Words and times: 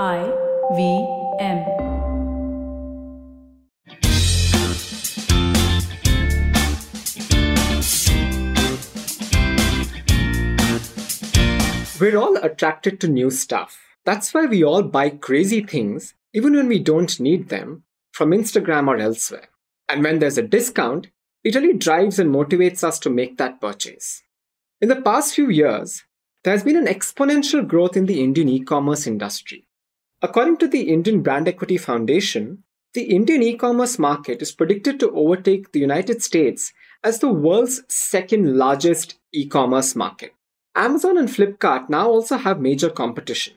I 0.00 0.32
V 0.74 1.06
M. 1.38 1.66
We're 12.00 12.16
all 12.16 12.36
attracted 12.42 13.00
to 13.00 13.08
new 13.08 13.30
stuff. 13.30 13.78
That's 14.06 14.32
why 14.32 14.46
we 14.46 14.64
all 14.64 14.82
buy 14.82 15.10
crazy 15.10 15.62
things, 15.62 16.14
even 16.32 16.54
when 16.54 16.68
we 16.68 16.78
don't 16.78 17.20
need 17.20 17.50
them, 17.50 17.82
from 18.12 18.30
Instagram 18.30 18.88
or 18.88 18.96
elsewhere. 18.96 19.50
And 19.90 20.02
when 20.02 20.20
there's 20.20 20.38
a 20.38 20.42
discount, 20.42 21.08
it 21.44 21.54
really 21.54 21.76
drives 21.76 22.18
and 22.18 22.34
motivates 22.34 22.82
us 22.82 22.98
to 23.00 23.10
make 23.10 23.36
that 23.36 23.60
purchase. 23.60 24.22
In 24.80 24.88
the 24.88 25.02
past 25.02 25.34
few 25.34 25.50
years, 25.50 26.04
there 26.44 26.54
has 26.54 26.64
been 26.64 26.76
an 26.76 26.86
exponential 26.86 27.68
growth 27.68 27.94
in 27.94 28.06
the 28.06 28.24
Indian 28.24 28.48
e 28.48 28.60
commerce 28.60 29.06
industry. 29.06 29.66
According 30.24 30.58
to 30.58 30.68
the 30.68 30.82
Indian 30.82 31.20
Brand 31.20 31.48
Equity 31.48 31.76
Foundation, 31.76 32.62
the 32.94 33.02
Indian 33.02 33.42
e 33.42 33.56
commerce 33.56 33.98
market 33.98 34.40
is 34.40 34.52
predicted 34.52 35.00
to 35.00 35.10
overtake 35.10 35.72
the 35.72 35.80
United 35.80 36.22
States 36.22 36.72
as 37.02 37.18
the 37.18 37.32
world's 37.32 37.82
second 37.88 38.56
largest 38.56 39.16
e 39.32 39.48
commerce 39.48 39.96
market. 39.96 40.32
Amazon 40.76 41.18
and 41.18 41.28
Flipkart 41.28 41.88
now 41.88 42.08
also 42.08 42.36
have 42.36 42.60
major 42.60 42.88
competition. 42.88 43.54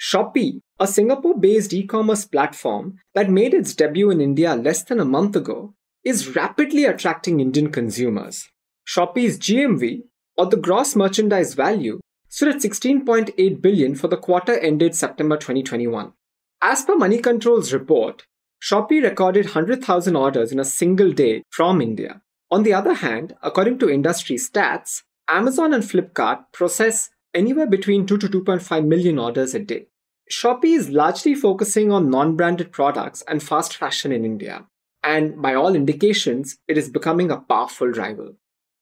Shopee, 0.00 0.60
a 0.80 0.88
Singapore 0.88 1.38
based 1.38 1.72
e 1.72 1.86
commerce 1.86 2.24
platform 2.24 2.98
that 3.14 3.30
made 3.30 3.54
its 3.54 3.74
debut 3.74 4.10
in 4.10 4.20
India 4.20 4.56
less 4.56 4.82
than 4.82 4.98
a 4.98 5.04
month 5.04 5.36
ago, 5.36 5.74
is 6.02 6.34
rapidly 6.34 6.84
attracting 6.84 7.38
Indian 7.38 7.70
consumers. 7.70 8.48
Shopee's 8.88 9.38
GMV, 9.38 10.02
or 10.36 10.46
the 10.46 10.56
gross 10.56 10.96
merchandise 10.96 11.54
value, 11.54 12.00
stood 12.28 12.48
at 12.48 12.62
16.8 12.62 13.62
billion 13.62 13.94
for 13.94 14.08
the 14.08 14.16
quarter 14.16 14.58
ended 14.58 14.94
September 14.94 15.36
2021. 15.36 16.12
As 16.60 16.82
per 16.82 16.94
Moneycontrol's 16.94 17.72
report, 17.72 18.26
Shopee 18.62 19.02
recorded 19.02 19.46
100,000 19.46 20.16
orders 20.16 20.52
in 20.52 20.58
a 20.58 20.64
single 20.64 21.12
day 21.12 21.42
from 21.50 21.80
India. 21.80 22.20
On 22.50 22.62
the 22.62 22.74
other 22.74 22.94
hand, 22.94 23.36
according 23.42 23.78
to 23.78 23.90
industry 23.90 24.36
stats, 24.36 25.02
Amazon 25.28 25.72
and 25.72 25.84
Flipkart 25.84 26.44
process 26.52 27.10
anywhere 27.34 27.66
between 27.66 28.06
2 28.06 28.18
to 28.18 28.28
2.5 28.28 28.86
million 28.86 29.18
orders 29.18 29.54
a 29.54 29.60
day. 29.60 29.86
Shopee 30.30 30.76
is 30.76 30.90
largely 30.90 31.34
focusing 31.34 31.92
on 31.92 32.10
non 32.10 32.36
branded 32.36 32.72
products 32.72 33.22
and 33.28 33.42
fast 33.42 33.76
fashion 33.76 34.12
in 34.12 34.24
India, 34.24 34.66
and 35.02 35.40
by 35.40 35.54
all 35.54 35.74
indications, 35.74 36.58
it 36.66 36.76
is 36.76 36.90
becoming 36.90 37.30
a 37.30 37.38
powerful 37.38 37.88
rival. 37.88 38.34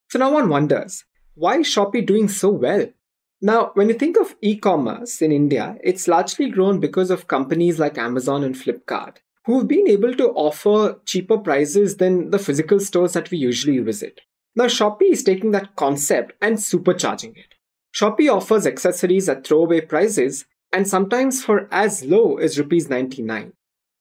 So 0.08 0.19
now 0.19 0.33
one 0.33 0.48
wonders 0.48 1.05
why 1.34 1.58
is 1.58 1.67
Shopee 1.67 2.06
doing 2.06 2.28
so 2.28 2.48
well? 2.48 2.86
Now, 3.42 3.70
when 3.75 3.89
you 3.89 3.95
think 3.95 4.17
of 4.17 4.34
e 4.41 4.56
commerce 4.56 5.20
in 5.20 5.31
India, 5.31 5.77
it's 5.84 6.09
largely 6.09 6.48
grown 6.48 6.81
because 6.81 7.11
of 7.11 7.29
companies 7.29 7.79
like 7.79 7.98
Amazon 7.98 8.42
and 8.42 8.55
Flipkart, 8.55 9.19
who've 9.45 9.69
been 9.69 9.89
able 9.89 10.15
to 10.15 10.31
offer 10.31 11.01
cheaper 11.05 11.39
prices 11.39 11.98
than 11.98 12.31
the 12.31 12.39
physical 12.39 12.81
stores 12.81 13.12
that 13.12 13.31
we 13.31 13.39
usually 13.39 13.79
visit. 13.79 14.23
Now, 14.55 14.64
Shopee 14.67 15.12
is 15.12 15.23
taking 15.23 15.51
that 15.51 15.77
concept 15.77 16.33
and 16.41 16.57
supercharging 16.57 17.37
it. 17.37 17.55
Shopee 17.95 18.33
offers 18.33 18.67
accessories 18.67 19.29
at 19.29 19.47
throwaway 19.47 19.83
prices 19.83 20.47
and 20.73 20.89
sometimes 20.89 21.45
for 21.45 21.69
as 21.70 22.05
low 22.05 22.37
as 22.37 22.59
rupees 22.59 22.89
99. 22.89 23.53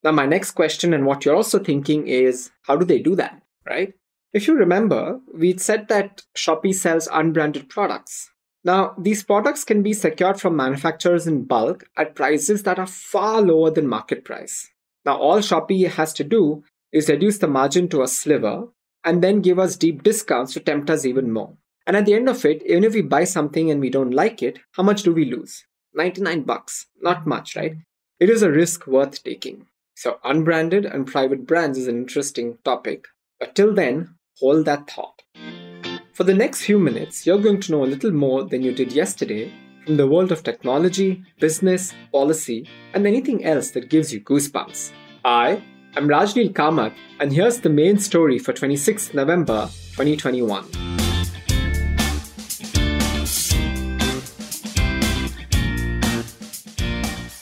Now, 0.02 0.12
my 0.12 0.26
next 0.26 0.52
question, 0.52 0.94
and 0.94 1.04
what 1.04 1.24
you're 1.24 1.36
also 1.36 1.58
thinking, 1.58 2.06
is 2.06 2.50
how 2.62 2.76
do 2.76 2.86
they 2.86 3.00
do 3.00 3.14
that, 3.16 3.42
right? 3.66 3.92
If 4.32 4.46
you 4.46 4.54
remember, 4.54 5.20
we'd 5.32 5.60
said 5.60 5.88
that 5.88 6.22
Shopee 6.34 6.74
sells 6.74 7.08
unbranded 7.12 7.68
products. 7.68 8.30
Now, 8.66 8.96
these 8.98 9.22
products 9.22 9.62
can 9.62 9.84
be 9.84 9.92
secured 9.92 10.40
from 10.40 10.56
manufacturers 10.56 11.28
in 11.28 11.44
bulk 11.44 11.84
at 11.96 12.16
prices 12.16 12.64
that 12.64 12.80
are 12.80 12.86
far 12.88 13.40
lower 13.40 13.70
than 13.70 13.86
market 13.86 14.24
price. 14.24 14.68
Now, 15.04 15.16
all 15.18 15.38
Shopee 15.38 15.88
has 15.88 16.12
to 16.14 16.24
do 16.24 16.64
is 16.90 17.08
reduce 17.08 17.38
the 17.38 17.46
margin 17.46 17.88
to 17.90 18.02
a 18.02 18.08
sliver 18.08 18.64
and 19.04 19.22
then 19.22 19.40
give 19.40 19.60
us 19.60 19.76
deep 19.76 20.02
discounts 20.02 20.52
to 20.54 20.60
tempt 20.60 20.90
us 20.90 21.04
even 21.04 21.30
more. 21.30 21.56
And 21.86 21.96
at 21.96 22.06
the 22.06 22.14
end 22.14 22.28
of 22.28 22.44
it, 22.44 22.60
even 22.66 22.82
if 22.82 22.94
we 22.94 23.02
buy 23.02 23.22
something 23.22 23.70
and 23.70 23.80
we 23.80 23.88
don't 23.88 24.10
like 24.10 24.42
it, 24.42 24.58
how 24.72 24.82
much 24.82 25.04
do 25.04 25.14
we 25.14 25.30
lose? 25.30 25.64
99 25.94 26.42
bucks. 26.42 26.86
Not 27.00 27.24
much, 27.24 27.54
right? 27.54 27.76
It 28.18 28.28
is 28.28 28.42
a 28.42 28.50
risk 28.50 28.88
worth 28.88 29.22
taking. 29.22 29.68
So, 29.94 30.18
unbranded 30.24 30.84
and 30.84 31.06
private 31.06 31.46
brands 31.46 31.78
is 31.78 31.86
an 31.86 31.98
interesting 31.98 32.58
topic. 32.64 33.04
But 33.38 33.54
till 33.54 33.72
then, 33.72 34.16
hold 34.40 34.64
that 34.64 34.90
thought. 34.90 35.22
For 36.16 36.24
the 36.24 36.32
next 36.32 36.62
few 36.62 36.78
minutes, 36.78 37.26
you're 37.26 37.42
going 37.42 37.60
to 37.60 37.72
know 37.72 37.84
a 37.84 37.92
little 37.92 38.10
more 38.10 38.42
than 38.44 38.62
you 38.62 38.72
did 38.72 38.90
yesterday 38.90 39.52
from 39.84 39.98
the 39.98 40.06
world 40.06 40.32
of 40.32 40.42
technology, 40.42 41.22
business, 41.38 41.92
policy, 42.10 42.66
and 42.94 43.06
anything 43.06 43.44
else 43.44 43.72
that 43.72 43.90
gives 43.90 44.14
you 44.14 44.22
goosebumps. 44.22 44.92
I 45.26 45.62
am 45.94 46.08
Rajneil 46.08 46.54
Kamath, 46.54 46.94
and 47.20 47.34
here's 47.34 47.60
the 47.60 47.68
main 47.68 47.98
story 47.98 48.38
for 48.38 48.54
26th 48.54 49.12
November 49.12 49.68
2021. 49.96 50.64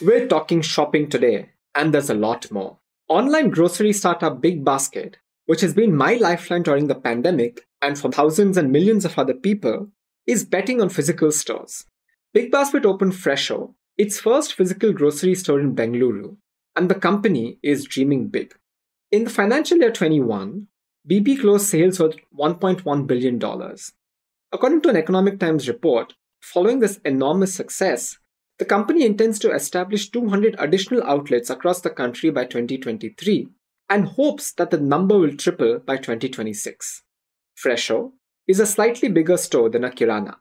We're 0.05 0.27
talking 0.27 0.63
shopping 0.63 1.09
today, 1.09 1.51
and 1.77 1.95
there's 1.95 2.11
a 2.11 2.15
lot 2.15 2.51
more. 2.51 2.79
Online 3.09 3.51
grocery 3.51 3.93
startup 3.93 4.41
Big 4.41 4.65
Basket, 4.65 5.19
which 5.47 5.61
has 5.61 5.75
been 5.75 5.95
my 5.95 6.15
lifeline 6.15 6.63
during 6.63 6.87
the 6.87 6.95
pandemic, 6.95 7.67
and 7.83 7.99
for 7.99 8.11
thousands 8.11 8.57
and 8.57 8.73
millions 8.73 9.05
of 9.05 9.19
other 9.19 9.35
people, 9.35 9.89
is 10.27 10.45
betting 10.45 10.81
on 10.81 10.89
physical 10.89 11.31
stores. 11.31 11.85
Big 12.33 12.51
Basket 12.51 12.87
opened 12.87 13.15
Fresho, 13.15 13.75
its 13.99 14.19
first 14.19 14.55
physical 14.55 14.93
grocery 14.93 15.35
store 15.35 15.61
in 15.61 15.75
Bengaluru, 15.75 16.37
and 16.75 16.89
the 16.89 16.95
company 16.95 17.59
is 17.63 17.85
dreaming 17.85 18.29
big. 18.29 18.55
In 19.13 19.25
the 19.25 19.31
financial 19.31 19.79
year 19.79 19.93
21, 19.93 20.67
BB 21.09 21.41
closed 21.41 21.67
sales 21.67 22.01
worth 22.01 22.17
$1.1 22.37 23.07
billion. 23.07 23.41
According 24.53 24.81
to 24.81 24.89
an 24.89 24.97
Economic 24.97 25.39
Times 25.39 25.69
report, 25.69 26.15
following 26.41 26.81
this 26.81 26.99
enormous 27.05 27.55
success, 27.55 28.19
the 28.59 28.65
company 28.65 29.05
intends 29.05 29.39
to 29.41 29.53
establish 29.53 30.11
200 30.11 30.57
additional 30.59 31.03
outlets 31.05 31.51
across 31.51 31.81
the 31.81 31.91
country 31.91 32.31
by 32.31 32.45
2023 32.45 33.49
and 33.89 34.09
hopes 34.09 34.53
that 34.53 34.71
the 34.71 34.79
number 34.79 35.19
will 35.19 35.37
triple 35.37 35.79
by 35.79 35.97
2026. 35.97 37.03
Fresho 37.55 38.13
is 38.47 38.61
a 38.61 38.67
slightly 38.67 39.09
bigger 39.09 39.37
store 39.37 39.69
than 39.69 39.85
a 39.85 39.91
Kirana. 39.91 40.37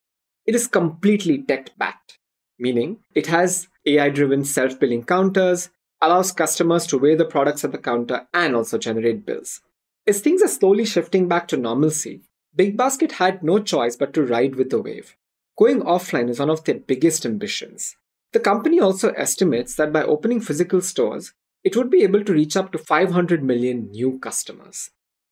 It 0.45 0.55
is 0.55 0.67
completely 0.67 1.41
tech 1.41 1.77
backed, 1.77 2.19
meaning 2.59 2.99
it 3.15 3.27
has 3.27 3.67
AI 3.85 4.09
driven 4.09 4.43
self 4.43 4.79
billing 4.79 5.03
counters, 5.03 5.69
allows 6.01 6.31
customers 6.31 6.85
to 6.87 6.97
weigh 6.97 7.15
the 7.15 7.25
products 7.25 7.63
at 7.63 7.71
the 7.71 7.77
counter, 7.77 8.27
and 8.33 8.55
also 8.55 8.77
generate 8.77 9.25
bills. 9.25 9.61
As 10.05 10.19
things 10.19 10.41
are 10.41 10.49
slowly 10.49 10.85
shifting 10.85 11.27
back 11.29 11.47
to 11.49 11.57
normalcy, 11.57 12.21
Big 12.55 12.75
Basket 12.75 13.13
had 13.13 13.41
no 13.41 13.59
choice 13.59 13.95
but 13.95 14.13
to 14.13 14.23
ride 14.23 14.55
with 14.55 14.69
the 14.69 14.81
wave. 14.81 15.15
Going 15.57 15.81
offline 15.81 16.29
is 16.29 16.39
one 16.39 16.49
of 16.49 16.63
their 16.63 16.75
biggest 16.75 17.25
ambitions. 17.25 17.95
The 18.33 18.39
company 18.39 18.79
also 18.79 19.11
estimates 19.11 19.75
that 19.75 19.93
by 19.93 20.03
opening 20.03 20.41
physical 20.41 20.81
stores, 20.81 21.33
it 21.63 21.75
would 21.75 21.89
be 21.89 22.03
able 22.03 22.23
to 22.23 22.33
reach 22.33 22.57
up 22.57 22.71
to 22.71 22.77
500 22.77 23.43
million 23.43 23.89
new 23.91 24.19
customers. 24.19 24.89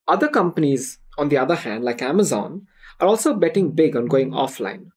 Other 0.07 0.27
companies 0.27 0.99
on 1.17 1.29
the 1.29 1.37
other 1.37 1.55
hand, 1.55 1.83
like 1.83 2.01
Amazon, 2.01 2.67
are 2.99 3.07
also 3.07 3.33
betting 3.33 3.71
big 3.71 3.95
on 3.95 4.05
going 4.05 4.31
offline. 4.31 4.87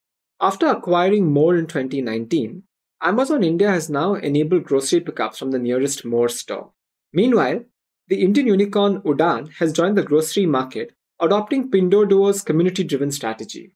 After 0.41 0.67
acquiring 0.67 1.33
More 1.33 1.57
in 1.57 1.67
2019, 1.67 2.63
Amazon 3.03 3.43
India 3.43 3.71
has 3.71 3.91
now 3.91 4.15
enabled 4.15 4.65
grocery 4.65 5.01
pickups 5.01 5.39
from 5.39 5.51
the 5.51 5.59
nearest 5.59 6.05
More 6.05 6.29
store. 6.29 6.73
Meanwhile, 7.13 7.65
the 8.09 8.23
Indian 8.23 8.47
unicorn 8.47 9.01
Udaan 9.03 9.53
has 9.55 9.73
joined 9.73 9.97
the 9.97 10.03
grocery 10.03 10.47
market, 10.47 10.93
adopting 11.21 11.71
Pinduoduo's 11.71 12.43
community 12.43 12.85
driven 12.85 13.11
strategy. 13.11 13.75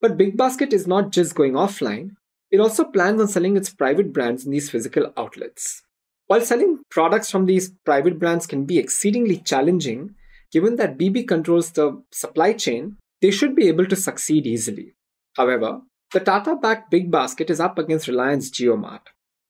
But 0.00 0.16
Big 0.16 0.36
Basket 0.36 0.72
is 0.72 0.86
not 0.86 1.10
just 1.10 1.34
going 1.34 1.52
offline, 1.52 2.10
it 2.50 2.60
also 2.60 2.84
plans 2.84 3.20
on 3.20 3.28
selling 3.28 3.56
its 3.56 3.70
private 3.70 4.12
brands 4.12 4.44
in 4.44 4.52
these 4.52 4.70
physical 4.70 5.12
outlets. 5.16 5.82
While 6.28 6.42
selling 6.42 6.80
products 6.90 7.30
from 7.30 7.46
these 7.46 7.72
private 7.84 8.18
brands 8.18 8.46
can 8.46 8.66
be 8.66 8.78
exceedingly 8.78 9.38
challenging, 9.38 10.14
given 10.52 10.76
that 10.76 10.98
BB 10.98 11.26
controls 11.26 11.72
the 11.72 12.02
supply 12.12 12.52
chain, 12.52 12.98
they 13.22 13.30
should 13.30 13.56
be 13.56 13.66
able 13.68 13.86
to 13.86 13.96
succeed 13.96 14.46
easily. 14.46 14.94
However, 15.36 15.80
the 16.12 16.20
Tata 16.20 16.56
backed 16.56 16.90
Big 16.90 17.10
Basket 17.10 17.48
is 17.48 17.60
up 17.60 17.78
against 17.78 18.08
Reliance 18.08 18.50
JioMart. 18.50 19.00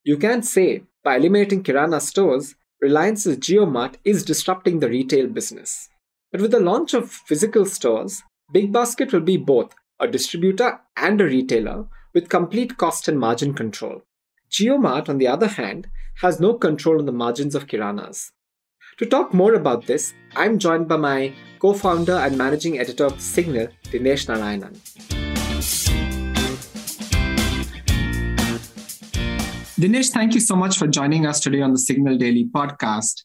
You 0.04 0.16
can 0.16 0.42
say, 0.42 0.84
by 1.02 1.16
eliminating 1.16 1.64
Kirana 1.64 2.00
stores, 2.00 2.54
Reliance's 2.81 3.38
JioMart 3.38 3.96
is 4.04 4.24
disrupting 4.24 4.78
the 4.78 4.88
retail 4.88 5.26
business. 5.26 5.88
But 6.31 6.40
with 6.40 6.52
the 6.52 6.60
launch 6.60 6.94
of 6.94 7.10
physical 7.10 7.66
stores, 7.66 8.22
Big 8.52 8.72
Basket 8.72 9.12
will 9.12 9.20
be 9.20 9.36
both 9.36 9.74
a 9.98 10.06
distributor 10.06 10.81
and 10.96 11.20
a 11.20 11.24
retailer 11.24 11.86
with 12.14 12.28
complete 12.28 12.76
cost 12.76 13.08
and 13.08 13.19
margin 13.19 13.52
control. 13.52 14.02
JioMart, 14.50 15.08
on 15.08 15.18
the 15.18 15.28
other 15.28 15.46
hand, 15.46 15.88
has 16.22 16.40
no 16.40 16.54
control 16.54 16.98
on 16.98 17.06
the 17.06 17.12
margins 17.12 17.54
of 17.54 17.66
Kiranas. 17.66 18.30
To 18.98 19.06
talk 19.06 19.32
more 19.32 19.54
about 19.54 19.86
this, 19.86 20.14
I'm 20.34 20.58
joined 20.58 20.88
by 20.88 20.96
my 20.96 21.32
co 21.60 21.74
founder 21.74 22.16
and 22.16 22.36
managing 22.36 22.78
editor 22.78 23.06
of 23.06 23.20
Signal, 23.20 23.68
Dinesh 23.84 24.26
Narayanan. 24.26 24.74
Dinesh, 29.78 30.10
thank 30.10 30.34
you 30.34 30.40
so 30.40 30.56
much 30.56 30.76
for 30.76 30.88
joining 30.88 31.26
us 31.26 31.38
today 31.40 31.60
on 31.60 31.72
the 31.72 31.78
Signal 31.78 32.18
Daily 32.18 32.48
podcast. 32.52 33.24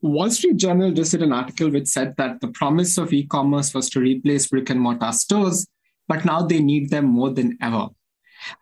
Wall 0.00 0.30
Street 0.30 0.58
Journal 0.58 0.92
just 0.92 1.10
did 1.10 1.22
an 1.22 1.32
article 1.32 1.70
which 1.70 1.88
said 1.88 2.14
that 2.18 2.40
the 2.40 2.48
promise 2.48 2.98
of 2.98 3.12
e 3.12 3.26
commerce 3.26 3.74
was 3.74 3.90
to 3.90 4.00
replace 4.00 4.46
brick 4.46 4.70
and 4.70 4.80
mortar 4.80 5.10
stores, 5.10 5.66
but 6.06 6.24
now 6.24 6.42
they 6.42 6.60
need 6.60 6.90
them 6.90 7.06
more 7.06 7.30
than 7.30 7.58
ever. 7.60 7.88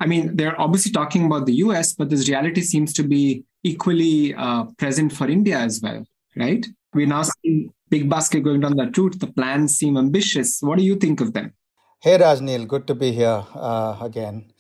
I 0.01 0.07
mean, 0.07 0.37
they're 0.37 0.61
obviously 0.61 0.93
talking 0.93 1.27
about 1.27 1.47
the 1.47 1.55
US, 1.55 1.95
but 1.95 2.11
this 2.11 2.29
reality 2.29 2.61
seems 2.61 2.93
to 2.95 3.03
be 3.03 3.45
equally 3.63 4.35
uh, 4.35 4.65
present 4.79 5.13
for 5.13 5.29
India 5.29 5.59
as 5.59 5.81
well, 5.83 6.05
right? 6.37 6.67
We're 6.95 7.07
now 7.07 7.23
seeing 7.23 7.73
Big 7.89 8.09
Basket 8.09 8.41
going 8.41 8.61
down 8.61 8.77
that 8.77 8.97
route. 8.97 9.19
The 9.21 9.27
plans 9.27 9.77
seem 9.77 9.97
ambitious. 9.97 10.61
What 10.61 10.79
do 10.79 10.85
you 10.85 10.97
think 10.97 11.21
of 11.21 11.33
them? 11.33 11.53
Hey, 12.01 12.19
Rajneil, 12.19 12.69
good 12.69 12.87
to 12.87 12.95
be 12.95 13.13
here 13.13 13.45
uh, 13.55 13.97
again. 14.01 14.53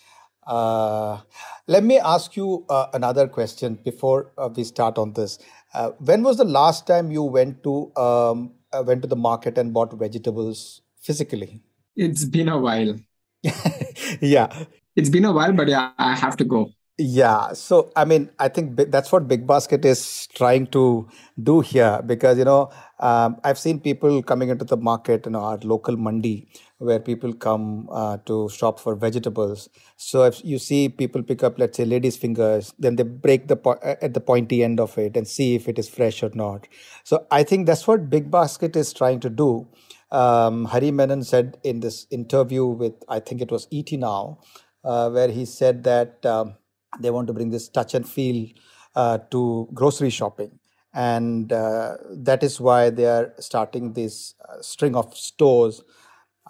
Uh, 0.46 1.20
let 1.66 1.82
me 1.82 1.98
ask 1.98 2.36
you 2.36 2.64
uh, 2.68 2.86
another 2.94 3.26
question 3.26 3.74
before 3.84 4.32
uh, 4.38 4.48
we 4.54 4.62
start 4.64 4.96
on 4.96 5.12
this. 5.12 5.38
Uh, 5.74 5.90
when 5.98 6.22
was 6.22 6.36
the 6.36 6.44
last 6.44 6.86
time 6.86 7.10
you 7.10 7.22
went 7.22 7.62
to 7.64 7.94
um, 7.96 8.52
uh, 8.72 8.82
went 8.86 9.02
to 9.02 9.08
the 9.08 9.16
market 9.16 9.58
and 9.58 9.72
bought 9.72 9.92
vegetables 9.92 10.82
physically? 11.00 11.60
It's 11.96 12.24
been 12.24 12.48
a 12.48 12.58
while. 12.58 12.94
yeah, 14.20 14.64
it's 14.96 15.10
been 15.10 15.24
a 15.24 15.32
while, 15.32 15.52
but 15.52 15.68
yeah, 15.68 15.92
I 15.98 16.14
have 16.14 16.36
to 16.38 16.44
go. 16.44 16.70
Yeah, 16.98 17.52
so 17.52 17.92
I 17.94 18.06
mean, 18.06 18.30
I 18.38 18.48
think 18.48 18.76
that's 18.90 19.12
what 19.12 19.28
Big 19.28 19.46
Basket 19.46 19.84
is 19.84 20.26
trying 20.34 20.66
to 20.68 21.06
do 21.42 21.60
here 21.60 22.00
because 22.06 22.38
you 22.38 22.46
know 22.46 22.70
um, 22.98 23.36
I've 23.44 23.58
seen 23.58 23.80
people 23.80 24.22
coming 24.22 24.48
into 24.48 24.64
the 24.64 24.78
market, 24.78 25.26
you 25.26 25.32
know, 25.32 25.40
our 25.40 25.58
local 25.58 25.98
mandi 25.98 26.48
where 26.78 26.98
people 26.98 27.34
come 27.34 27.88
uh, 27.90 28.16
to 28.26 28.48
shop 28.48 28.80
for 28.80 28.94
vegetables. 28.94 29.68
So 29.96 30.24
if 30.24 30.42
you 30.44 30.58
see 30.58 30.88
people 30.88 31.22
pick 31.22 31.42
up, 31.42 31.58
let's 31.58 31.76
say, 31.76 31.84
ladies' 31.84 32.16
fingers, 32.16 32.72
then 32.78 32.96
they 32.96 33.02
break 33.02 33.48
the 33.48 33.56
po- 33.56 33.80
uh, 33.82 33.96
at 34.00 34.14
the 34.14 34.20
pointy 34.20 34.62
end 34.64 34.80
of 34.80 34.96
it 34.96 35.16
and 35.16 35.28
see 35.28 35.54
if 35.54 35.68
it 35.68 35.78
is 35.78 35.88
fresh 35.88 36.22
or 36.22 36.30
not. 36.34 36.66
So 37.04 37.26
I 37.30 37.42
think 37.42 37.66
that's 37.66 37.86
what 37.86 38.08
Big 38.08 38.30
Basket 38.30 38.76
is 38.76 38.92
trying 38.94 39.20
to 39.20 39.30
do. 39.30 39.68
Um, 40.10 40.66
Hari 40.66 40.92
Menon 40.92 41.24
said 41.24 41.58
in 41.64 41.80
this 41.80 42.06
interview 42.10 42.64
with 42.64 42.94
I 43.08 43.20
think 43.20 43.40
it 43.40 43.50
was 43.50 43.66
ET 43.72 43.92
Now, 43.92 44.38
uh, 44.86 45.10
where 45.10 45.28
he 45.28 45.44
said 45.44 45.84
that. 45.84 46.24
Um, 46.24 46.54
they 46.98 47.10
want 47.10 47.26
to 47.26 47.34
bring 47.34 47.50
this 47.50 47.68
touch 47.68 47.92
and 47.94 48.08
feel 48.08 48.48
uh, 48.94 49.18
to 49.30 49.68
grocery 49.74 50.08
shopping 50.08 50.58
and 50.94 51.52
uh, 51.52 51.96
that 52.10 52.42
is 52.42 52.58
why 52.58 52.88
they 52.88 53.04
are 53.04 53.34
starting 53.38 53.92
this 53.92 54.34
uh, 54.48 54.62
string 54.62 54.96
of 54.96 55.14
stores 55.14 55.82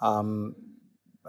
um, 0.01 0.55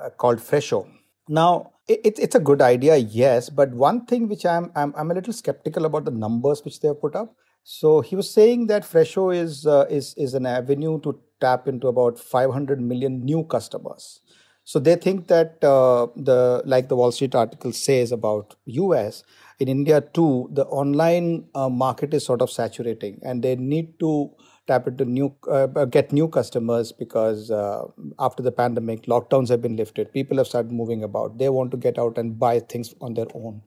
uh, 0.01 0.11
called 0.11 0.41
Fresho. 0.41 0.89
Now, 1.29 1.73
it, 1.89 2.19
it's 2.19 2.35
a 2.37 2.41
good 2.41 2.63
idea, 2.63 2.97
yes, 2.97 3.51
but 3.51 3.71
one 3.71 4.07
thing 4.07 4.29
which 4.29 4.47
I'm, 4.47 4.71
I'm 4.77 4.95
I'm 4.97 5.11
a 5.11 5.15
little 5.15 5.33
skeptical 5.33 5.85
about 5.85 6.05
the 6.05 6.11
numbers 6.11 6.65
which 6.65 6.81
they 6.81 6.89
have 6.89 7.01
put 7.01 7.17
up. 7.17 7.35
So 7.65 8.01
he 8.03 8.15
was 8.15 8.31
saying 8.31 8.67
that 8.69 8.85
Fresho 8.85 9.31
is 9.31 9.67
uh, 9.67 9.87
is 9.91 10.15
is 10.17 10.35
an 10.35 10.47
avenue 10.47 11.01
to 11.01 11.19
tap 11.41 11.67
into 11.67 11.89
about 11.89 12.19
500 12.19 12.81
million 12.81 13.25
new 13.25 13.45
customers. 13.45 14.21
So 14.71 14.79
they 14.79 14.97
think 14.97 15.29
that 15.29 15.65
uh, 15.65 16.09
the 16.15 16.63
like 16.67 16.89
the 16.89 16.97
Wall 16.97 17.11
Street 17.11 17.35
article 17.35 17.73
says 17.73 18.13
about 18.13 18.55
US 18.67 19.23
in 19.59 19.67
India 19.67 20.03
too, 20.03 20.51
the 20.53 20.67
online 20.67 21.47
uh, 21.55 21.71
market 21.71 22.13
is 22.13 22.27
sort 22.27 22.43
of 22.43 22.51
saturating, 22.51 23.19
and 23.23 23.43
they 23.43 23.57
need 23.57 23.99
to 24.01 24.31
tap 24.67 24.87
into 24.87 25.07
new 25.07 25.35
uh, 25.51 25.87
get 25.87 26.13
new 26.13 26.29
customers 26.29 26.93
because 26.93 27.51
uh, 27.51 27.85
after 28.19 28.43
the 28.43 28.53
pandemic, 28.53 29.07
lockdowns 29.07 29.49
have 29.49 29.63
been 29.63 29.77
lifted. 29.77 30.13
People 30.13 30.37
have 30.37 30.47
started 30.47 30.71
moving 30.71 31.03
about. 31.03 31.39
They 31.39 31.49
want 31.49 31.71
to 31.71 31.79
get 31.79 31.99
out 31.99 32.19
and 32.19 32.39
buy 32.39 32.61
things 32.61 32.95
on 33.01 33.15
their 33.15 33.33
own. 33.35 33.63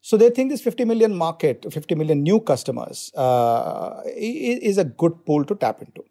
So 0.00 0.16
they 0.16 0.30
think 0.30 0.50
this 0.50 0.62
50 0.62 0.84
million 0.84 1.14
market, 1.14 1.64
50 1.72 1.94
million 1.94 2.24
new 2.24 2.40
customers, 2.40 3.12
uh, 3.14 4.00
is 4.06 4.78
a 4.78 4.84
good 4.84 5.24
pool 5.24 5.44
to 5.44 5.54
tap 5.54 5.80
into 5.80 6.02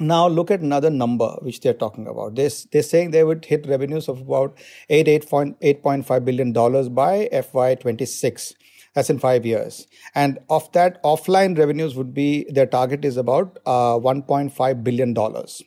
now 0.00 0.26
look 0.26 0.50
at 0.50 0.60
another 0.60 0.90
number 0.90 1.36
which 1.42 1.60
they're 1.60 1.72
talking 1.72 2.06
about. 2.06 2.34
This 2.34 2.64
they're 2.72 2.82
saying 2.82 3.10
they 3.10 3.24
would 3.24 3.44
hit 3.44 3.66
revenues 3.66 4.08
of 4.08 4.20
about 4.20 4.56
8 4.88 5.06
8.8.5 5.06 6.24
billion 6.24 6.52
dollars 6.52 6.88
by 6.88 7.28
fy 7.52 7.74
26 7.76 8.54
that's 8.94 9.10
in 9.10 9.18
five 9.18 9.44
years. 9.44 9.86
And 10.14 10.38
of 10.48 10.70
that 10.72 11.02
offline 11.02 11.58
revenues 11.58 11.96
would 11.96 12.14
be 12.14 12.46
their 12.48 12.66
target 12.66 13.04
is 13.04 13.16
about 13.16 13.58
uh, 13.66 13.98
1.5 13.98 14.84
billion 14.84 15.14
dollars. 15.14 15.62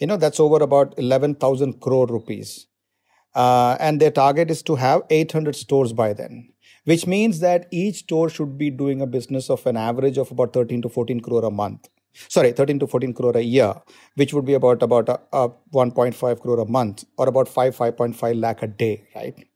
You 0.00 0.06
know 0.06 0.16
that's 0.16 0.40
over 0.40 0.62
about 0.62 0.94
11000 0.98 1.80
crore 1.80 2.06
rupees. 2.06 2.66
Uh, 3.34 3.76
and 3.78 4.00
their 4.00 4.10
target 4.10 4.50
is 4.50 4.62
to 4.62 4.74
have 4.74 5.02
800 5.10 5.54
stores 5.54 5.92
by 5.92 6.12
then 6.12 6.48
which 6.84 7.06
means 7.06 7.40
that 7.40 7.66
each 7.70 7.96
store 7.96 8.30
should 8.30 8.56
be 8.56 8.70
doing 8.70 9.02
a 9.02 9.06
business 9.06 9.50
of 9.50 9.66
an 9.66 9.76
average 9.76 10.16
of 10.16 10.30
about 10.30 10.54
13 10.54 10.80
to 10.80 10.88
14 10.88 11.20
crore 11.20 11.44
a 11.44 11.50
month 11.50 11.88
sorry 12.12 12.52
13 12.52 12.78
to 12.80 12.86
14 12.86 13.12
crore 13.12 13.36
a 13.36 13.40
year 13.40 13.74
which 14.14 14.32
would 14.32 14.44
be 14.44 14.54
about 14.54 14.82
about 14.82 15.08
a, 15.08 15.20
a 15.32 15.48
1.5 15.72 16.40
crore 16.40 16.60
a 16.60 16.64
month 16.64 17.04
or 17.16 17.28
about 17.28 17.48
5 17.48 17.76
5.5 17.76 18.40
lakh 18.40 18.62
a 18.62 18.66
day 18.66 19.04
right? 19.14 19.46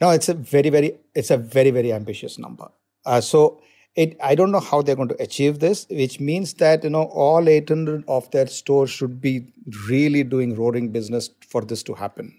Now 0.00 0.10
it's 0.10 0.28
a 0.28 0.34
very 0.34 0.70
very 0.70 0.98
it's 1.14 1.30
a 1.30 1.36
very 1.36 1.70
very 1.70 1.92
ambitious 1.92 2.38
number. 2.38 2.68
Uh, 3.04 3.20
so 3.20 3.60
it 3.94 4.16
i 4.22 4.34
don't 4.34 4.50
know 4.50 4.60
how 4.60 4.80
they're 4.80 4.96
going 4.96 5.08
to 5.08 5.22
achieve 5.22 5.58
this 5.58 5.86
which 5.90 6.18
means 6.18 6.54
that 6.54 6.82
you 6.82 6.88
know 6.88 7.02
all 7.24 7.48
800 7.48 8.04
of 8.08 8.30
their 8.30 8.46
stores 8.46 8.90
should 8.90 9.20
be 9.20 9.46
really 9.88 10.22
doing 10.24 10.54
roaring 10.56 10.90
business 10.90 11.30
for 11.46 11.62
this 11.62 11.82
to 11.84 11.94
happen. 11.94 12.34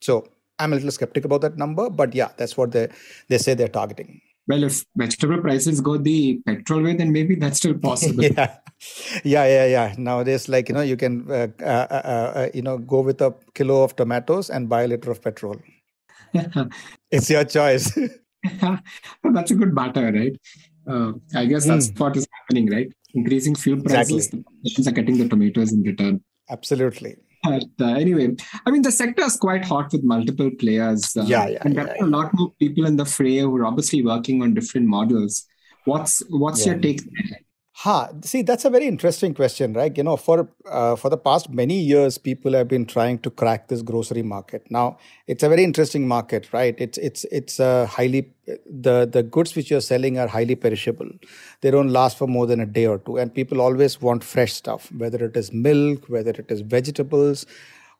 So 0.00 0.28
i'm 0.58 0.72
a 0.72 0.76
little 0.76 0.90
skeptical 0.90 1.28
about 1.28 1.40
that 1.42 1.56
number 1.56 1.88
but 1.88 2.14
yeah 2.14 2.28
that's 2.36 2.56
what 2.56 2.72
they 2.72 2.88
they 3.28 3.38
say 3.38 3.54
they're 3.54 3.68
targeting. 3.68 4.20
Well, 4.48 4.64
if 4.64 4.82
vegetable 4.96 5.42
prices 5.42 5.82
go 5.82 5.98
the 5.98 6.40
petrol 6.46 6.82
way, 6.82 6.96
then 6.96 7.12
maybe 7.12 7.34
that's 7.34 7.58
still 7.58 7.74
possible. 7.88 8.24
yeah, 8.24 8.56
yeah, 9.24 9.46
yeah, 9.46 9.66
yeah. 9.66 9.94
Nowadays, 9.98 10.48
like 10.48 10.68
you 10.68 10.74
know, 10.74 10.80
you 10.80 10.96
can 10.96 11.30
uh, 11.30 11.48
uh, 11.60 11.86
uh, 11.90 12.32
uh 12.36 12.48
you 12.54 12.62
know 12.62 12.78
go 12.78 13.00
with 13.00 13.20
a 13.20 13.34
kilo 13.54 13.82
of 13.82 13.96
tomatoes 13.96 14.50
and 14.50 14.68
buy 14.68 14.82
a 14.82 14.88
liter 14.88 15.10
of 15.10 15.22
petrol. 15.22 15.56
it's 17.10 17.30
your 17.30 17.44
choice. 17.44 17.96
that's 19.24 19.50
a 19.50 19.54
good 19.54 19.74
barter, 19.74 20.12
right? 20.12 20.36
Uh, 20.86 21.12
I 21.34 21.46
guess 21.46 21.66
that's 21.66 21.88
mm. 21.88 22.00
what 22.00 22.16
is 22.16 22.26
happening, 22.32 22.70
right? 22.70 22.92
Increasing 23.14 23.54
fuel 23.54 23.82
prices, 23.82 24.26
exactly. 24.26 24.44
the 24.64 24.90
are 24.90 24.92
getting 24.92 25.18
the 25.18 25.28
tomatoes 25.28 25.72
in 25.72 25.82
return. 25.82 26.22
Absolutely. 26.50 27.16
But 27.42 27.64
uh, 27.80 27.94
anyway, 27.94 28.34
I 28.66 28.70
mean, 28.70 28.82
the 28.82 28.92
sector 28.92 29.22
is 29.22 29.36
quite 29.36 29.64
hot 29.64 29.92
with 29.92 30.02
multiple 30.02 30.50
players. 30.58 31.16
Uh, 31.16 31.22
yeah, 31.22 31.48
yeah. 31.48 31.58
And 31.62 31.76
there 31.76 31.86
yeah, 31.86 32.02
are 32.02 32.06
a 32.06 32.10
lot 32.10 32.30
more 32.34 32.52
people 32.58 32.86
in 32.86 32.96
the 32.96 33.04
fray 33.04 33.38
who 33.38 33.56
are 33.56 33.66
obviously 33.66 34.02
working 34.02 34.42
on 34.42 34.54
different 34.54 34.86
models. 34.86 35.46
What's 35.84 36.22
what's 36.28 36.66
yeah. 36.66 36.72
your 36.72 36.82
take? 36.82 37.00
Ha, 37.82 38.08
see, 38.24 38.42
that's 38.42 38.64
a 38.64 38.70
very 38.70 38.88
interesting 38.88 39.34
question, 39.34 39.72
right? 39.72 39.96
You 39.96 40.02
know, 40.02 40.16
for 40.16 40.48
uh, 40.68 40.96
for 40.96 41.10
the 41.10 41.16
past 41.16 41.48
many 41.48 41.78
years, 41.78 42.18
people 42.18 42.52
have 42.54 42.66
been 42.66 42.86
trying 42.86 43.20
to 43.20 43.30
crack 43.30 43.68
this 43.68 43.82
grocery 43.82 44.24
market. 44.24 44.68
Now, 44.68 44.98
it's 45.28 45.44
a 45.44 45.48
very 45.48 45.62
interesting 45.62 46.08
market, 46.08 46.52
right? 46.52 46.74
It's 46.76 46.98
it's 46.98 47.22
it's 47.30 47.60
a 47.60 47.86
highly 47.86 48.32
the 48.68 49.06
the 49.06 49.22
goods 49.22 49.54
which 49.54 49.70
you're 49.70 49.80
selling 49.80 50.18
are 50.18 50.26
highly 50.26 50.56
perishable. 50.56 51.08
They 51.60 51.70
don't 51.70 51.90
last 51.90 52.18
for 52.18 52.26
more 52.26 52.48
than 52.48 52.58
a 52.58 52.66
day 52.66 52.86
or 52.86 52.98
two, 52.98 53.16
and 53.16 53.32
people 53.32 53.60
always 53.60 54.00
want 54.00 54.24
fresh 54.24 54.54
stuff, 54.54 54.90
whether 54.90 55.24
it 55.24 55.36
is 55.36 55.52
milk, 55.52 56.08
whether 56.08 56.30
it 56.30 56.50
is 56.50 56.62
vegetables, 56.62 57.46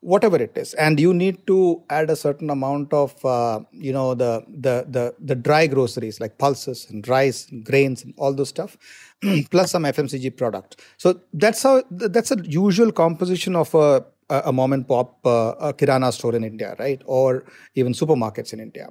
whatever 0.01 0.37
it 0.37 0.57
is. 0.57 0.75
And 0.75 1.01
you 1.01 1.13
need 1.13 1.47
to 1.47 1.83
add 1.91 2.11
a 2.11 2.17
certain 2.17 2.51
amount 2.51 2.93
of 2.93 3.25
uh, 3.25 3.61
you 3.73 3.93
know 3.93 4.15
the, 4.15 4.45
the 4.49 4.87
the 4.89 5.15
the 5.19 5.35
dry 5.35 5.67
groceries 5.67 6.21
like 6.21 6.39
pulses 6.39 6.87
and 6.91 7.07
rice 7.09 7.49
and 7.51 7.65
grains 7.65 8.05
and 8.05 8.15
all 8.17 8.33
those 8.33 8.49
stuff 8.49 8.77
plus 9.51 9.73
some 9.73 9.85
fmcg 9.85 10.37
product. 10.37 10.81
So 10.97 11.21
that's 11.33 11.63
how 11.63 11.83
that's 11.91 12.31
a 12.31 12.39
usual 12.45 12.93
composition 12.93 13.57
of 13.57 13.75
a 13.75 14.05
a 14.31 14.53
mom 14.53 14.75
and 14.75 14.87
pop 14.87 15.27
uh, 15.27 15.73
kirana 15.73 16.13
store 16.13 16.35
in 16.35 16.45
india 16.45 16.77
right? 16.79 17.03
Or 17.07 17.45
even 17.75 17.93
supermarkets 17.95 18.53
in 18.53 18.61
india 18.61 18.89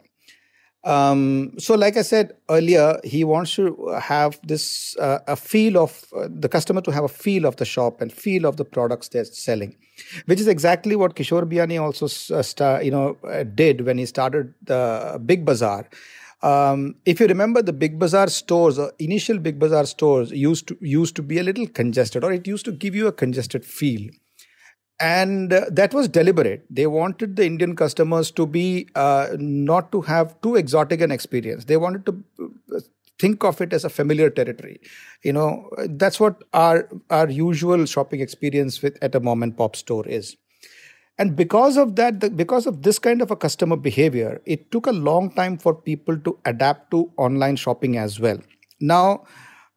um, 0.88 1.52
so, 1.60 1.76
like 1.76 1.98
I 1.98 2.02
said 2.02 2.32
earlier, 2.50 2.98
he 3.04 3.26
wants 3.26 3.54
to 3.56 3.90
have 4.02 4.40
this 4.48 4.96
uh, 4.98 5.20
a 5.28 5.36
feel 5.36 5.78
of 5.78 6.06
uh, 6.16 6.30
the 6.30 6.48
customer 6.48 6.80
to 6.80 6.92
have 6.92 7.04
a 7.04 7.10
feel 7.10 7.46
of 7.46 7.58
the 7.58 7.66
shop 7.66 8.00
and 8.00 8.12
feel 8.12 8.46
of 8.46 8.56
the 8.56 8.64
products 8.64 9.10
they're 9.10 9.26
selling, 9.26 9.76
which 10.28 10.40
is 10.40 10.48
exactly 10.48 10.96
what 10.96 11.16
Kishore 11.16 11.44
Biyani 11.44 11.82
also 11.82 12.06
uh, 12.34 12.42
star, 12.42 12.82
you 12.82 12.92
know 12.92 13.18
uh, 13.28 13.44
did 13.44 13.82
when 13.86 13.98
he 13.98 14.06
started 14.06 14.54
the 14.62 15.22
Big 15.26 15.44
Bazaar. 15.44 15.90
Um, 16.42 16.96
if 17.06 17.20
you 17.20 17.28
remember, 17.28 17.62
the 17.62 17.74
Big 17.74 18.00
Bazaar 18.00 18.30
stores, 18.30 18.80
uh, 18.80 18.92
initial 18.98 19.40
Big 19.40 19.60
Bazaar 19.60 19.86
stores 19.88 20.32
used 20.32 20.70
to 20.70 20.78
used 20.80 21.18
to 21.18 21.22
be 21.22 21.38
a 21.38 21.44
little 21.44 21.68
congested, 21.68 22.24
or 22.24 22.32
it 22.32 22.48
used 22.48 22.64
to 22.64 22.72
give 22.72 22.96
you 22.96 23.08
a 23.08 23.12
congested 23.12 23.66
feel 23.66 24.10
and 25.00 25.54
uh, 25.54 25.66
that 25.70 25.94
was 25.94 26.08
deliberate. 26.08 26.66
They 26.70 26.88
wanted 26.88 27.36
the 27.36 27.46
indian 27.46 27.76
customers 27.76 28.32
to 28.32 28.46
be 28.46 28.88
uh, 28.96 29.28
not 29.38 29.92
to 29.92 30.02
have 30.02 30.40
too 30.42 30.56
exotic 30.56 31.02
an 31.02 31.12
experience. 31.12 31.66
They 31.66 31.78
wanted 31.78 32.06
to 32.08 32.24
uh, 32.76 32.80
think 33.20 33.44
of 33.44 33.62
it 33.62 33.74
as 33.74 33.84
a 33.86 33.90
familiar 33.90 34.30
territory. 34.30 34.80
You 35.24 35.34
know 35.34 35.70
that's 35.90 36.20
what 36.20 36.44
our 36.54 36.90
our 37.10 37.30
usual 37.30 37.86
shopping 37.86 38.22
experience 38.22 38.82
with 38.82 38.98
at 39.02 39.16
a 39.16 39.20
mom 39.20 39.44
and 39.44 39.56
pop 39.56 39.76
store 39.76 40.08
is. 40.08 40.36
And 41.20 41.36
because 41.36 41.78
of 41.78 41.96
that 41.96 42.20
the, 42.20 42.30
because 42.30 42.68
of 42.68 42.84
this 42.84 43.00
kind 43.00 43.22
of 43.22 43.32
a 43.32 43.36
customer 43.36 43.76
behavior 43.76 44.42
it 44.46 44.72
took 44.72 44.88
a 44.88 44.92
long 44.92 45.32
time 45.32 45.58
for 45.58 45.74
people 45.74 46.18
to 46.20 46.38
adapt 46.46 46.92
to 46.92 47.12
online 47.18 47.56
shopping 47.56 47.98
as 47.98 48.20
well. 48.20 48.40
Now 48.80 49.26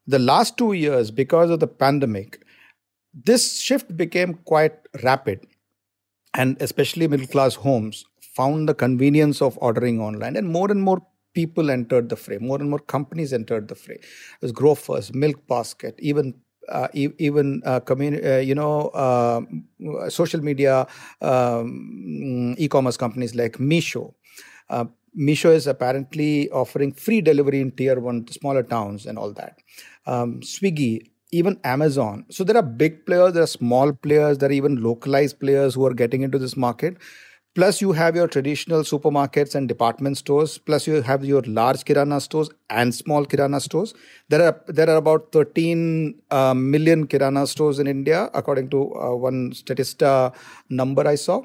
the 0.06 0.18
last 0.18 0.58
2 0.58 0.72
years 0.72 1.10
because 1.10 1.50
of 1.50 1.60
the 1.60 1.66
pandemic 1.66 2.39
this 3.12 3.58
shift 3.60 3.96
became 3.96 4.34
quite 4.44 4.74
rapid 5.02 5.46
and 6.34 6.56
especially 6.60 7.08
middle 7.08 7.26
class 7.26 7.54
homes 7.54 8.04
found 8.20 8.68
the 8.68 8.74
convenience 8.74 9.42
of 9.42 9.58
ordering 9.60 10.00
online 10.00 10.36
and 10.36 10.48
more 10.48 10.70
and 10.70 10.82
more 10.82 11.00
people 11.34 11.70
entered 11.70 12.08
the 12.08 12.16
fray 12.16 12.38
more 12.38 12.58
and 12.58 12.70
more 12.70 12.78
companies 12.78 13.32
entered 13.32 13.68
the 13.68 13.74
fray 13.74 13.96
it 13.96 14.42
was 14.42 14.52
grofers 14.52 15.14
milk 15.14 15.46
basket 15.46 15.94
even 15.98 16.34
uh, 16.68 16.88
e- 16.92 17.08
even 17.18 17.62
uh, 17.64 17.80
uh, 17.88 18.36
you 18.38 18.54
know 18.54 18.88
uh, 18.88 19.40
social 20.08 20.40
media 20.40 20.86
um, 21.20 22.54
e-commerce 22.58 22.96
companies 22.96 23.34
like 23.34 23.54
Meesho. 23.54 24.14
Uh, 24.68 24.84
Meesho 25.18 25.52
is 25.52 25.66
apparently 25.66 26.48
offering 26.50 26.92
free 26.92 27.20
delivery 27.20 27.60
in 27.60 27.72
tier 27.72 27.98
one 27.98 28.26
smaller 28.28 28.62
towns 28.62 29.06
and 29.06 29.18
all 29.18 29.32
that. 29.32 29.58
Um, 30.06 30.40
Swiggy, 30.40 31.09
even 31.32 31.58
Amazon. 31.64 32.24
So 32.30 32.44
there 32.44 32.56
are 32.56 32.62
big 32.62 33.06
players, 33.06 33.32
there 33.34 33.42
are 33.42 33.46
small 33.48 33.92
players, 33.92 34.38
there 34.38 34.48
are 34.48 34.52
even 34.52 34.82
localized 34.82 35.38
players 35.40 35.74
who 35.74 35.86
are 35.86 35.94
getting 35.94 36.22
into 36.22 36.38
this 36.38 36.56
market. 36.56 36.96
Plus 37.54 37.80
you 37.80 37.90
have 37.92 38.14
your 38.14 38.28
traditional 38.28 38.82
supermarkets 38.82 39.56
and 39.56 39.68
department 39.68 40.16
stores. 40.16 40.56
Plus 40.58 40.86
you 40.86 41.02
have 41.02 41.24
your 41.24 41.42
large 41.42 41.84
kirana 41.84 42.20
stores 42.20 42.48
and 42.70 42.94
small 42.94 43.26
kirana 43.26 43.60
stores. 43.60 43.92
There 44.28 44.42
are 44.46 44.62
there 44.68 44.88
are 44.88 44.96
about 44.96 45.32
13 45.32 46.14
uh, 46.30 46.54
million 46.54 47.08
kirana 47.08 47.46
stores 47.48 47.80
in 47.80 47.88
india 47.88 48.30
according 48.34 48.70
to 48.70 48.94
uh, 48.94 49.16
one 49.16 49.50
statista 49.50 50.32
number 50.68 51.06
i 51.08 51.16
saw. 51.16 51.42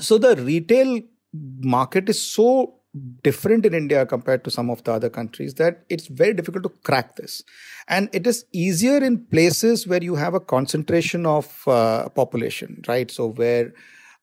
So 0.00 0.18
the 0.18 0.36
retail 0.36 1.00
market 1.32 2.08
is 2.08 2.20
so 2.20 2.75
different 3.22 3.66
in 3.66 3.74
india 3.74 4.06
compared 4.06 4.42
to 4.44 4.50
some 4.50 4.70
of 4.70 4.82
the 4.84 4.92
other 4.92 5.10
countries 5.10 5.54
that 5.54 5.84
it's 5.88 6.06
very 6.06 6.32
difficult 6.32 6.62
to 6.62 6.72
crack 6.84 7.16
this. 7.16 7.42
And 7.88 8.08
it 8.12 8.26
is 8.26 8.44
easier 8.52 8.98
in 8.98 9.24
places 9.26 9.86
where 9.86 10.02
you 10.02 10.14
have 10.16 10.34
a 10.34 10.40
concentration 10.40 11.26
of 11.26 11.62
uh, 11.66 12.08
population 12.10 12.82
right? 12.88 13.10
So 13.10 13.28
where 13.28 13.72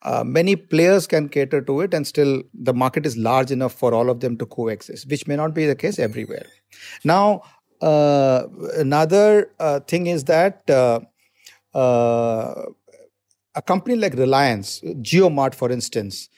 uh, 0.01 0.24
many 0.25 0.56
players 0.56 1.08
can 1.08 1.30
cater 1.30 1.62
to 1.62 1.82
it 1.82 1.94
and 1.94 2.06
still 2.06 2.44
the 2.53 2.74
market 2.74 3.06
is 3.06 3.15
large 3.15 3.51
enough 3.51 3.74
for 3.74 3.94
all 3.94 4.10
of 4.10 4.20
them 4.20 4.38
to 4.38 4.46
coexist 4.46 5.10
which 5.10 5.27
may 5.27 5.36
not 5.36 5.53
be 5.53 5.65
the 5.65 5.75
case 5.75 6.00
everywhere. 6.00 6.46
Now 7.03 7.44
uh, 7.82 8.48
another 8.75 9.51
uh, 9.60 9.80
thing 9.82 10.08
is 10.08 10.24
that 10.25 10.70
uh, 10.70 11.00
uh, 11.74 12.65
a 13.56 13.62
company 13.62 13.96
like 13.96 14.13
reliance 14.13 14.82
JioMart 14.82 15.53
for 15.53 15.72
instance 15.72 16.30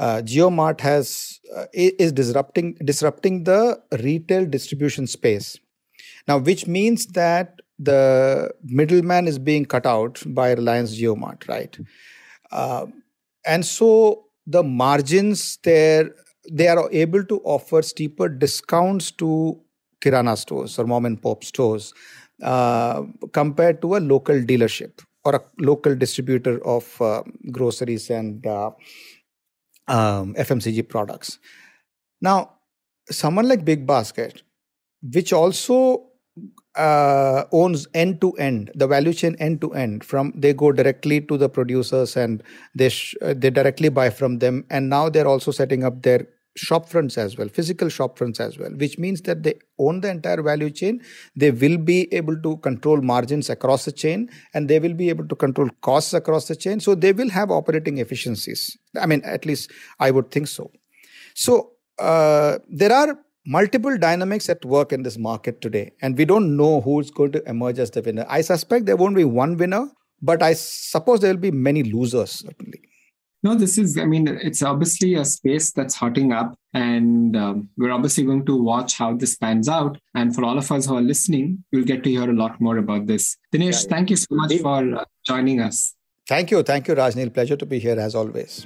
JioMart 0.00 0.80
has 0.80 1.40
is 1.72 2.12
disrupting 2.12 2.74
disrupting 2.84 3.44
the 3.44 3.80
retail 4.00 4.46
distribution 4.46 5.06
space. 5.06 5.58
Now 6.26 6.38
which 6.38 6.66
means 6.66 7.06
that 7.08 7.60
the 7.78 8.50
middleman 8.64 9.26
is 9.26 9.38
being 9.38 9.64
cut 9.64 9.86
out 9.86 10.22
by 10.26 10.52
reliance 10.52 10.98
JioMart 10.98 11.48
right? 11.48 11.78
Uh, 12.50 12.86
and 13.46 13.64
so 13.64 14.24
the 14.46 14.62
margins 14.62 15.58
there 15.62 16.10
they 16.50 16.68
are 16.68 16.88
able 16.92 17.24
to 17.24 17.40
offer 17.44 17.82
steeper 17.82 18.28
discounts 18.28 19.10
to 19.12 19.60
kirana 20.00 20.36
stores 20.36 20.78
or 20.78 20.86
mom 20.86 21.06
and 21.06 21.22
pop 21.22 21.44
stores 21.44 21.94
uh, 22.42 23.02
compared 23.32 23.80
to 23.80 23.96
a 23.96 24.00
local 24.00 24.34
dealership 24.34 25.00
or 25.24 25.36
a 25.36 25.40
local 25.58 25.94
distributor 25.94 26.64
of 26.66 27.00
uh, 27.00 27.22
groceries 27.52 28.10
and 28.10 28.44
uh, 28.46 28.70
um, 29.88 30.34
FMCG 30.34 30.88
products. 30.88 31.38
Now, 32.20 32.52
someone 33.10 33.48
like 33.48 33.64
Big 33.64 33.86
Basket, 33.86 34.42
which 35.02 35.32
also 35.32 36.12
uh, 36.76 37.44
owns 37.52 37.86
end 37.94 38.20
to 38.20 38.32
end 38.32 38.70
the 38.74 38.86
value 38.86 39.12
chain 39.12 39.36
end 39.38 39.60
to 39.60 39.74
end 39.74 40.02
from 40.02 40.32
they 40.34 40.54
go 40.54 40.72
directly 40.72 41.20
to 41.20 41.36
the 41.36 41.48
producers 41.48 42.16
and 42.16 42.42
they 42.74 42.88
sh- 42.88 43.14
they 43.20 43.50
directly 43.50 43.90
buy 43.90 44.08
from 44.08 44.38
them 44.38 44.64
and 44.70 44.88
now 44.88 45.08
they're 45.10 45.26
also 45.26 45.50
setting 45.50 45.84
up 45.84 46.02
their 46.02 46.26
shop 46.56 46.88
fronts 46.88 47.16
as 47.16 47.36
well 47.38 47.48
physical 47.48 47.88
shop 47.88 48.18
fronts 48.18 48.38
as 48.38 48.58
well 48.58 48.70
which 48.72 48.98
means 48.98 49.22
that 49.22 49.42
they 49.42 49.54
own 49.78 50.00
the 50.00 50.10
entire 50.10 50.42
value 50.42 50.70
chain 50.70 51.00
they 51.34 51.50
will 51.50 51.78
be 51.78 52.12
able 52.12 52.36
to 52.42 52.56
control 52.58 53.00
margins 53.00 53.48
across 53.48 53.84
the 53.84 53.92
chain 53.92 54.28
and 54.52 54.68
they 54.68 54.78
will 54.78 54.94
be 54.94 55.08
able 55.08 55.26
to 55.26 55.34
control 55.34 55.68
costs 55.80 56.12
across 56.12 56.48
the 56.48 56.56
chain 56.56 56.78
so 56.78 56.94
they 56.94 57.12
will 57.12 57.30
have 57.30 57.50
operating 57.50 57.98
efficiencies 57.98 58.76
i 59.00 59.06
mean 59.06 59.22
at 59.24 59.46
least 59.46 59.70
i 59.98 60.10
would 60.10 60.30
think 60.30 60.46
so 60.46 60.70
so 61.34 61.72
uh, 61.98 62.58
there 62.68 62.92
are 62.92 63.18
multiple 63.46 63.96
dynamics 63.98 64.48
at 64.48 64.64
work 64.64 64.92
in 64.92 65.02
this 65.02 65.18
market 65.18 65.60
today, 65.60 65.92
and 66.00 66.16
we 66.16 66.24
don't 66.24 66.56
know 66.56 66.80
who's 66.80 67.10
going 67.10 67.32
to 67.32 67.42
emerge 67.48 67.78
as 67.78 67.90
the 67.90 68.02
winner. 68.02 68.26
I 68.28 68.40
suspect 68.40 68.86
there 68.86 68.96
won't 68.96 69.16
be 69.16 69.24
one 69.24 69.56
winner, 69.56 69.88
but 70.20 70.42
I 70.42 70.52
suppose 70.52 71.20
there 71.20 71.32
will 71.32 71.40
be 71.40 71.50
many 71.50 71.82
losers, 71.82 72.30
certainly. 72.30 72.80
No, 73.44 73.56
this 73.56 73.76
is, 73.76 73.98
I 73.98 74.04
mean, 74.04 74.28
it's 74.28 74.62
obviously 74.62 75.14
a 75.14 75.24
space 75.24 75.72
that's 75.72 75.96
hotting 75.96 76.32
up, 76.32 76.54
and 76.72 77.36
um, 77.36 77.68
we're 77.76 77.90
obviously 77.90 78.22
going 78.22 78.46
to 78.46 78.62
watch 78.62 78.96
how 78.96 79.16
this 79.16 79.34
pans 79.36 79.68
out. 79.68 79.98
And 80.14 80.32
for 80.32 80.44
all 80.44 80.56
of 80.58 80.70
us 80.70 80.86
who 80.86 80.96
are 80.96 81.02
listening, 81.02 81.64
we'll 81.72 81.84
get 81.84 82.04
to 82.04 82.10
hear 82.10 82.30
a 82.30 82.32
lot 82.32 82.60
more 82.60 82.78
about 82.78 83.06
this. 83.06 83.36
Dinesh, 83.52 83.60
yeah, 83.60 83.66
yeah. 83.66 83.88
thank 83.88 84.10
you 84.10 84.16
so 84.16 84.28
much 84.30 84.54
for 84.58 84.94
uh, 84.94 85.04
joining 85.26 85.60
us. 85.60 85.96
Thank 86.28 86.52
you. 86.52 86.62
Thank 86.62 86.86
you, 86.86 86.94
Rajneil. 86.94 87.34
Pleasure 87.34 87.56
to 87.56 87.66
be 87.66 87.80
here 87.80 87.98
as 87.98 88.14
always. 88.14 88.64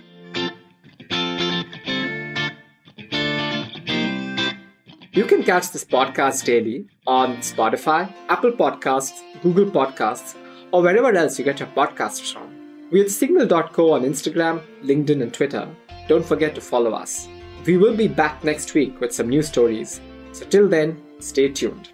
You 5.12 5.24
can 5.24 5.42
catch 5.42 5.70
this 5.70 5.86
podcast 5.86 6.44
daily 6.44 6.86
on 7.06 7.38
Spotify, 7.38 8.12
Apple 8.28 8.52
Podcasts, 8.52 9.22
Google 9.42 9.64
Podcasts, 9.64 10.36
or 10.70 10.82
wherever 10.82 11.10
else 11.16 11.38
you 11.38 11.44
get 11.46 11.60
your 11.60 11.70
podcasts 11.70 12.30
from. 12.30 12.55
We're 12.88 13.08
signal.co 13.08 13.92
on 13.94 14.02
Instagram, 14.02 14.62
LinkedIn, 14.84 15.20
and 15.20 15.34
Twitter. 15.34 15.68
Don't 16.06 16.24
forget 16.24 16.54
to 16.54 16.60
follow 16.60 16.92
us. 16.92 17.26
We 17.64 17.78
will 17.78 17.96
be 17.96 18.06
back 18.06 18.44
next 18.44 18.74
week 18.74 19.00
with 19.00 19.12
some 19.12 19.28
new 19.28 19.42
stories. 19.42 20.00
So 20.30 20.46
till 20.46 20.68
then, 20.68 21.02
stay 21.18 21.48
tuned. 21.48 21.90